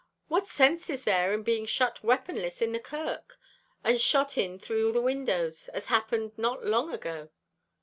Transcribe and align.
What 0.29 0.47
sense 0.47 0.89
is 0.89 1.03
there 1.03 1.31
in 1.31 1.43
being 1.43 1.67
shut 1.67 2.01
weaponless 2.03 2.59
in 2.59 2.73
a 2.73 2.79
kirk, 2.79 3.37
and 3.83 4.01
shot 4.01 4.35
at 4.35 4.59
through 4.59 4.93
the 4.93 4.99
windows, 5.01 5.67
as 5.75 5.89
happened 5.89 6.31
not 6.39 6.65
long 6.65 6.91
ago? 6.91 7.29